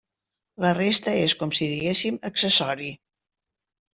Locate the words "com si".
1.41-1.67